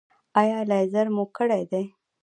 [0.39, 1.83] ایا لیزر مو کړی دی؟